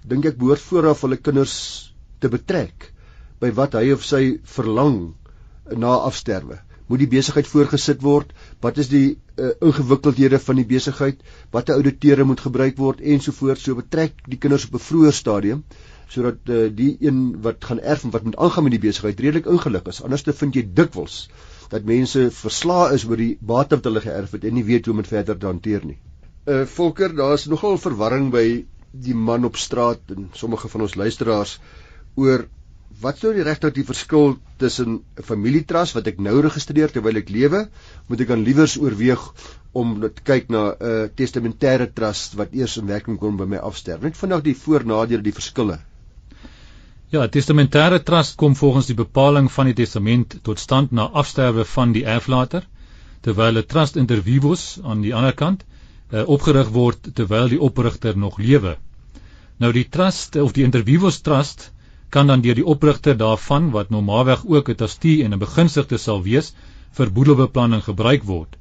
[0.03, 2.91] dink ek behoort vooraf hulle kinders te betrek
[3.39, 5.15] by wat hy of sy verlang
[5.73, 8.31] na afsterwe moet die besigheid voorgesit word?
[8.61, 11.21] Wat is die uh, ingewikkeldhede van die besigheid?
[11.51, 13.01] Watter ouditeure moet gebruik word?
[13.01, 13.65] Ensovoorts.
[13.65, 15.65] So betrek die kinders op 'n vroeër stadium
[16.07, 19.47] sodat uh, die een wat gaan erf en wat moet aangaan met die besigheid redelik
[19.49, 20.03] ingelig is.
[20.03, 21.29] Anders te vind jy dikwels
[21.71, 24.93] dat mense verslae is oor die bate wat hulle geërf het en nie weet hoe
[24.93, 25.97] om dit verder te hanteer nie.
[26.45, 31.57] Uh Volker, daar's nogal verwarring by die man op straat en sommige van ons luisteraars
[32.15, 32.45] oor
[33.01, 37.29] wat sou die regter die verskil tussen 'n familietrust wat ek nou registreer terwyl ek
[37.29, 37.67] lewe,
[38.07, 39.23] moet ek dan liewers oorweeg
[39.73, 43.57] om te kyk na 'n uh, testamentêre trust wat eers in werking kom by my
[43.57, 44.03] afsterwe.
[44.03, 45.79] Net vandag die voordele, die verskille.
[47.09, 51.91] Ja, testamentêre trust kom volgens die bepaling van die testament tot stand na afsterwe van
[51.91, 52.67] die erflater,
[53.21, 55.65] terwyl 'n trust inter vivos aan die ander kant
[56.11, 58.77] uh, opgerig word terwyl die oprigter nog lewe.
[59.57, 61.71] Nou die trust of die Intervivos Trust
[62.15, 66.21] kan dan deur die oprigter daarvan wat normaalweg ook 'n trustee en 'n begunstigde sal
[66.23, 66.53] wees
[66.97, 68.55] vir boedelbeplanning gebruik word.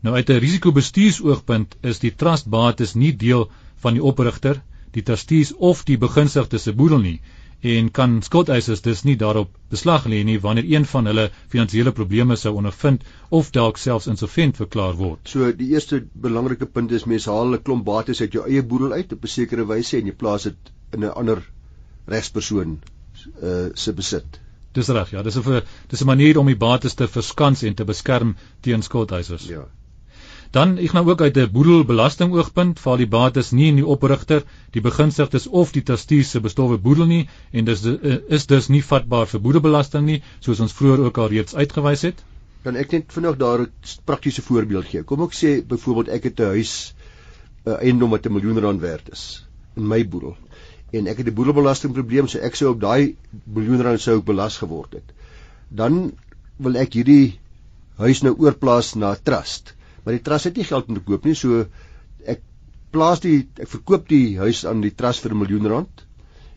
[0.00, 4.62] Nou uit 'n risikobestuursoogpunt is die trustbates nie deel van die oprigter,
[4.92, 7.20] die trustees of die begunstigde se boedel nie
[7.64, 12.36] en kan skuldeisers dus nie daarop beslag lê nie wanneer een van hulle finansiële probleme
[12.36, 15.28] sou ondervind of dalk selfs insolvent verklaar word.
[15.28, 18.92] So die eerste belangrike punt is mense haal 'n klomp bates uit jou eie boedel
[18.92, 21.42] uit op 'n sekere wyse en jy plaas dit in 'n ander
[22.06, 22.78] regspersoon
[23.42, 24.40] uh, se besit.
[24.74, 27.84] Dis reg, ja, dis 'n dis 'n manier om die bates te verskans en te
[27.84, 29.46] beskerm teen skuldeisers.
[29.46, 29.66] Ja.
[30.50, 34.42] Dan ek nou ook uit 'n boedelbelasting oogpunt val die bates nie in die oprigter,
[34.70, 38.82] die begunstigdes of die trustees se bestowwe boedel nie en dis eh, is dus nie
[38.82, 42.24] vatbaar vir boedelbelasting nie, soos ons vroeër ook al reeds uitgewys het.
[42.62, 43.70] Dan ek net vinnig daar 'n
[44.04, 45.02] praktiese voorbeeld gee.
[45.02, 46.94] Kom ek sê byvoorbeeld ek het 'n huis
[47.66, 50.36] 'n eiendom wat 'n miljoen rand werd is in my boedel
[50.98, 54.58] en ek het 'n boedelbelastingprobleem, so ek sou op daai miljoen rand sou ek belas
[54.62, 55.14] geword het.
[55.70, 56.12] Dan
[56.58, 57.38] wil ek hierdie
[57.98, 59.74] huis nou oorplaas na trust.
[60.04, 61.66] Maar die trust het nie geld om te koop nie so
[62.26, 62.40] ek
[62.90, 66.06] plaas die ek verkoop die huis aan die trust vir 'n miljoen rand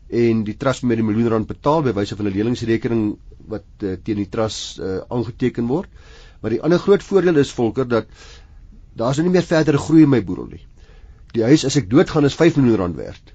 [0.10, 3.96] en die trust met die miljoen rand betaal by wyse van 'n leningsrekening wat uh,
[4.04, 5.90] teen die trust uh, aangeteken word.
[6.42, 8.06] Maar die ander groot voordeel is volker dat
[8.94, 10.66] daar's nou nie meer verdere groei in my boedel nie
[11.38, 13.34] die huis as ek doodgaan is 5 miljoen rand werd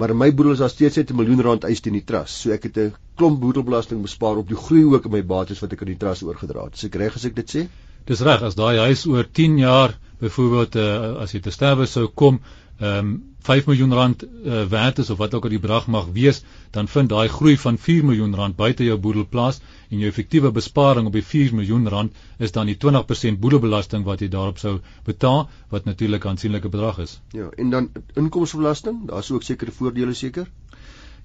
[0.00, 2.52] maar my boedel is daar steeds net 'n miljoen rand eis teen die trust so
[2.56, 5.82] ek het 'n klomp boedelbelasting bespaar op die groei ook in my bates wat ek
[5.82, 6.74] aan die trust oorgedra het.
[6.74, 7.66] Is ek reg as ek dit sê?
[8.06, 12.06] Dis reg as daai huis oor 10 jaar byvoorbeeld uh, as jy te sterwe sou
[12.08, 12.40] kom,
[12.80, 16.06] ehm um, 5 miljoen rand uh, werd is of wat ook al die bedrag mag
[16.12, 20.10] wees, dan vind daai groei van 4 miljoen rand buite jou boedel plaas en jou
[20.10, 24.58] effektiewe besparing op die 4 miljoen rand is dan die 20% boedelbelasting wat jy daarop
[24.58, 27.20] sou betaal wat natuurlik 'n aansienlike bedrag is.
[27.32, 30.50] Ja, en dan inkomstebelasting, daar's ook sekere voordele seker.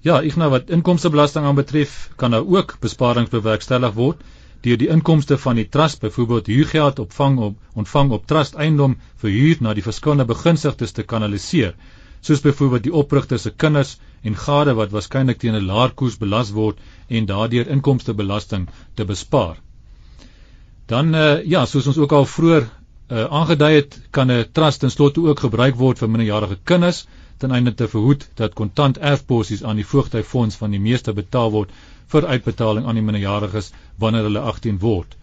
[0.00, 4.22] Ja, ek nou wat inkomstebelasting aanbetref, kan nou ook besparings bewerkstellig word
[4.62, 9.30] deur die inkomste van die trust byvoorbeeld huurgeld opvang op ontvang op trust eiendom vir
[9.30, 11.74] huur na die verskillende begunstigdes te kanaliseer
[12.26, 16.50] soos byvoorbeeld die oprigter se kinders en gade wat waarskynlik teen 'n laer koers belas
[16.50, 19.56] word en daardeur inkomstebelasting te bespaar.
[20.86, 24.90] Dan uh, ja, soos ons ook al vroeër uh, aangedui het, kan 'n trust ten
[24.90, 27.06] slotte ook gebruik word vir minderjarige kinders
[27.38, 31.70] ten einde te verhoed dat kontant erfposies aan die voogtyfonds van die meeste betaal word
[32.12, 35.16] vir uitbetaling aan die minderjariges wanneer hulle 18 word.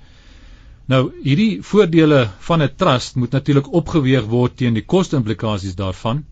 [0.92, 6.26] Nou hierdie voordele van 'n trust moet natuurlik opgeweeg word teen die koste-implikasies daarvan.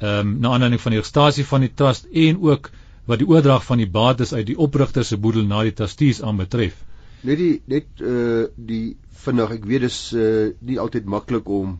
[0.00, 2.70] Ehm um, na aanleiding van die registrasie van die trust en ook
[3.06, 6.74] wat die oordrag van die bates uit die oprigter se boedel na die trustees aanbetref.
[7.22, 11.78] Net die net uh die vinnig ek weet dis uh nie altyd maklik om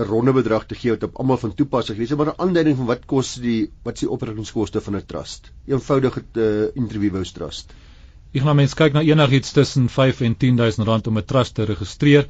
[0.00, 2.86] 'n ronde bedrag te gee wat op almal van toepassing is, maar 'n aanduiding van
[2.86, 5.52] wat kos die wat is die oprigtingskoste van 'n trust?
[5.66, 7.74] Eenvoudige uh, interviewous trust.
[8.32, 11.64] Ek gaan mense kyk na enigiets tussen 5 en 10000 rand om 'n trust te
[11.64, 12.28] registreer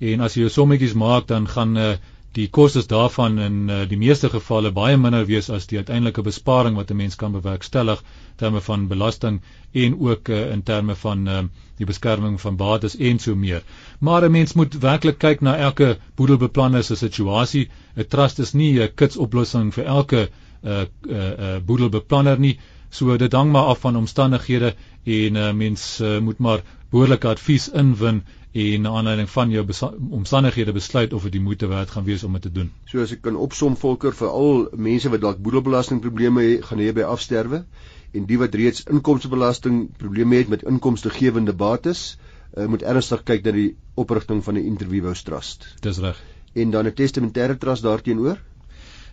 [0.00, 1.94] en as jy jou sommetjies maak dan gaan uh,
[2.36, 6.76] die kostes daarvan in uh, die meeste gevalle baie minder wees as die uiteindelike besparing
[6.80, 8.02] wat 'n mens kan bewerkstellig
[8.36, 9.40] terme van belasting
[9.72, 11.42] en ook uh, in terme van uh,
[11.76, 13.62] die beskerming van bates en so meer.
[14.00, 17.68] Maar 'n mens moet werklik kyk na elke boedelbeplanner se situasie.
[17.96, 20.28] 'n Trust is nie 'n kitsoplossing vir elke
[20.64, 22.58] uh, uh, uh, boedelbeplanner nie.
[22.90, 27.68] So dit hang maar af van omstandighede en uh, mens uh, moet maar behoorlike advies
[27.68, 29.64] inwin en na aanleiding van jou
[30.10, 32.70] omstandighede besluit of dit die moeite werd gaan wees om dit te doen.
[32.84, 36.92] So as ek kan opsom volker vir al mense wat dalk boedelbelastingprobleme het, gaan hier
[36.92, 37.64] by afsterwe
[38.12, 42.18] en die wat reeds inkomstebelastingprobleme het met inkomstegewende bates,
[42.56, 45.66] uh, moet ernstig kyk na die oprigting van 'n interviewhouse trust.
[45.80, 46.20] Dis reg.
[46.52, 48.38] En dan 'n testamentêre trust daarteenoor?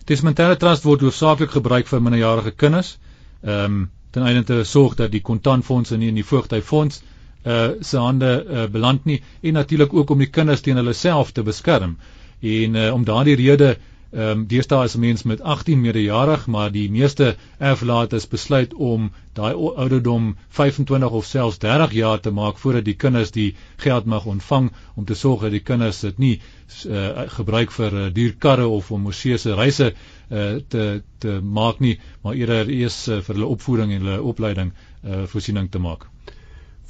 [0.04, 2.98] Testamentêre trust word hoofsaaklik gebruik vir minderjarige kinders.
[3.42, 7.02] Ehm um, ten einde te sorg dat die kontantfondse nie in die voogtyfonds
[7.44, 11.32] uh se hande uh, beland nie en natuurlik ook om die kinders teen hulle self
[11.32, 11.96] te beskerm.
[12.40, 13.76] En uh, om daardie rede
[14.10, 19.52] ehm um, deesdae is mense met 18 meerderjarig, maar die meeste erflates besluit om daai
[19.54, 24.72] ouderdom 25 of selfs 30 jaar te maak voordat die kinders die geld mag ontvang
[24.96, 28.90] om te sorg dat die kinders dit nie uh, gebruik vir uh, duur karre of
[28.90, 33.92] om moseese reise uh, te te maak nie, maar eerder eers uh, vir hulle opvoeding
[33.94, 36.10] en hulle opleiding uh, voorsiening te maak.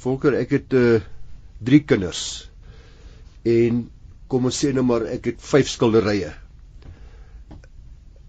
[0.01, 0.99] Volker, ek het uh
[1.61, 2.49] drie kinders.
[3.45, 3.83] En
[4.31, 6.31] kom ons sê nou maar ek het vyf skilderye.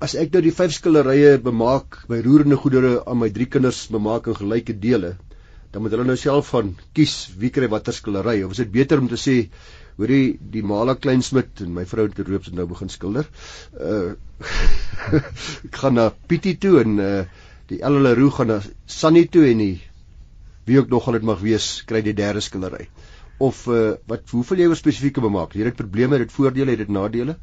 [0.04, 4.28] As ek nou die vyf skilderye bemaak, my roerende goedere aan my drie kinders bemaak
[4.28, 5.14] in gelyke dele,
[5.72, 9.00] dan moet hulle nou self van kies wie kry watter skildery of is dit beter
[9.00, 9.38] om te sê
[9.96, 13.28] Hoorie, die Mala Kleinsmid en my vrou het roops nou begin skilder.
[13.76, 14.12] Uh
[15.68, 17.24] ek gaan na Pietie toe en uh
[17.72, 19.76] die Elleroe gaan na Sunny toe en die
[20.64, 22.88] wie ook nog al dit mag wees, kry die derde skillery.
[23.38, 25.52] Of uh wat hoeveel jy oor spesifieke bemaak?
[25.58, 27.36] Het probleme, het dit voordele, het dit nadele?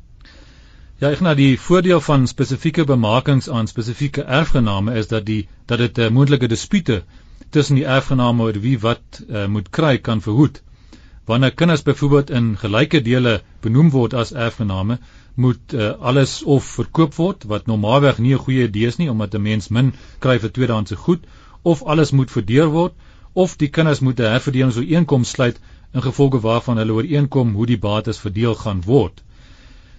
[0.99, 5.79] Ja, ek nou die voordeel van spesifieke bemakings aan spesifieke erfgename is dat die dat
[5.79, 7.03] dit 'n uh, moontlike dispute
[7.49, 10.61] tussen die erfgename oor wie wat uh, moet kry kan verhoed.
[11.25, 14.99] Wanneer kinders byvoorbeeld in gelyke dele benoem word as erfgename,
[15.35, 19.35] moet uh, alles of verkoop word wat normaalweg nie 'n goeie idee is nie omdat
[19.35, 21.23] 'n mens min kry vir tweedehandse goed
[21.61, 22.93] of alles moet verdeel word
[23.33, 25.59] of die kinders moet 'n herverdelingsooreenkoms sluit
[25.93, 29.23] in gevolge waarvan hulle ooreenkom hoe die bates verdeel gaan word.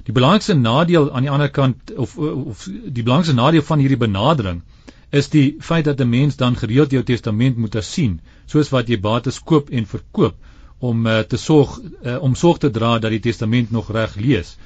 [0.04, 4.62] Die belangrikste nadeel aan die ander kant of of die belangrikste nadeel van hierdie benadering
[5.10, 9.00] is die feit dat 'n mens dan gereeld jou testament moet hersien, soos wat jy
[9.00, 10.34] bates koop en verkoop
[10.78, 14.56] om uh, te sorg uh, om sorg te dra dat die testament nog reg lees.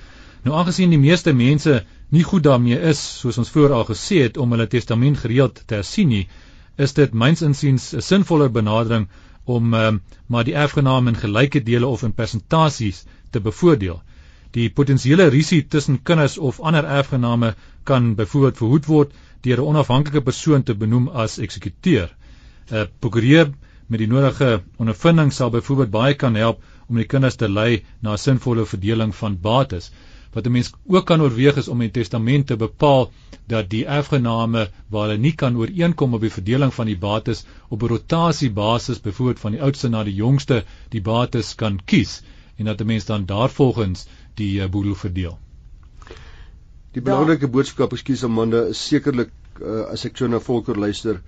[0.44, 4.36] Nou aangesien die meeste mense nie goed daarmee is soos ons voor al gesê het
[4.36, 6.28] om hulle testament gereeld te hersien nie,
[6.76, 9.08] is dit myns insiens 'n sinvoller benadering
[9.44, 14.02] om um, maar die erfgename in gelyke dele of in persentasies te bevoordeel.
[14.50, 20.22] Die potensiële risiko tussen kinders of ander erfgename kan byvoorbeeld verhoed word deur 'n onafhanklike
[20.22, 22.08] persoon te benoem as eksekuteur.
[22.70, 23.52] 'n uh, Prokureur
[23.86, 28.12] met die nodige ondervinding sal byvoorbeeld baie kan help om die kinders te lei na
[28.12, 29.90] 'n sinvolle verdeling van bates
[30.34, 33.10] wat 'n mens ook kan oorweeg is om in testament te bepaal
[33.46, 37.82] dat die erfgename waar hulle nie kan ooreenkom op die verdeling van die bates op
[37.82, 42.22] 'n rotasiebasis byvoorbeeld van die oudste na die jongste die bates kan kies
[42.56, 45.38] en dat 'n mens dan daarvolgens die uh, boedel verdeel.
[46.92, 47.50] Die belangrike ja.
[47.50, 51.20] boodskap, ekskuus Amanda, is sekerlik uh, as ek so na Volker luister,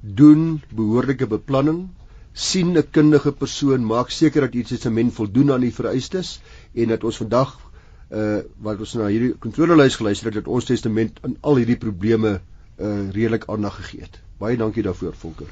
[0.00, 1.88] doen behoorlike beplanning,
[2.32, 6.40] sien 'n kundige persoon, maak seker dat die testament voldoen aan die vereistes
[6.74, 7.56] en dat ons vandag
[8.10, 12.40] uh wat ons na hierdie kontrolelys geluister het dat ons testament aan al hierdie probleme
[12.78, 14.20] uh redelik aandag gegee het.
[14.38, 15.46] Baie dankie daarvoor Volker.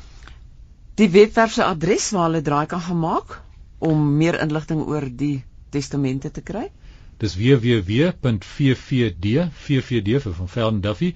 [0.95, 3.41] Die webwerf se adres waar hulle draai kan gemaak
[3.79, 6.71] om meer inligting oor die testamente te kry.
[7.19, 9.27] Dis www.vvd
[9.65, 11.15] vvd vir van Velden Duffy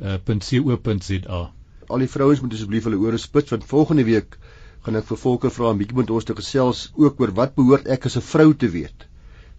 [0.00, 1.52] uh .co.za.
[1.88, 4.36] Al die vrouens moet asseblief hulle ore spits want volgende week
[4.84, 7.86] gaan ek vir Volker vra 'n bietjie met ons te gesels ook oor wat behoort
[7.88, 9.08] ek as 'n vrou te weet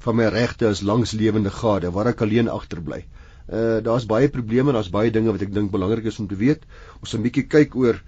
[0.03, 3.05] van my regte as langslewende gade waar ek alleen agterbly.
[3.45, 6.36] Uh daar's baie probleme en daar's baie dinge wat ek dink belangrik is om te
[6.36, 6.65] weet.
[7.01, 8.01] Ons moet 'n bietjie kyk oor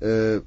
[0.00, 0.40] uh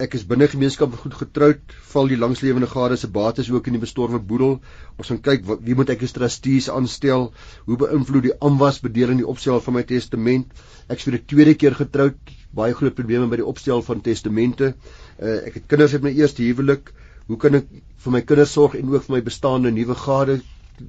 [0.00, 3.82] ek is binne gemeenskap goed getroud, val die langslewende gade se bates ook in die
[3.82, 4.54] bestorwe boedel.
[4.96, 7.32] Ons gaan kyk wat, wie moet ek as trustees aanstel?
[7.66, 10.56] Hoe beïnvloed die aanwasbedeling die opstel van my testament?
[10.88, 12.16] Ek vir die tweede keer getroud,
[12.56, 14.72] baie groot probleme by die opstel van testamente.
[15.20, 16.94] Uh ek het kinders uit my eerste huwelik
[17.30, 17.68] hoe kan ek
[18.04, 20.40] vir my kinders sorg en ook vir my bestaande nuwe gade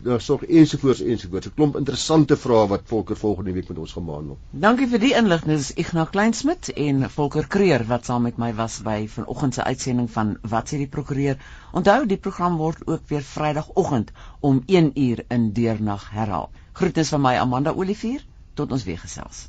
[0.08, 4.06] nou sorg ensovoorts ensovoorts 'n klomp interessante vrae wat Volker volgende week met ons gaan
[4.06, 4.38] behandel.
[4.65, 5.58] Dankie vir die inligting.
[5.58, 10.10] Dis Ignas Kleinsmid en Volker Kreer wat saam met my was by vanoggend se uitsending
[10.12, 11.38] van Wat sê die prokureur.
[11.73, 16.49] Onthou die program word ook weer Vrydagoggend om 1 uur in deernag herhaal.
[16.73, 19.47] Groete van my Amanda Olivier tot ons weer gesels.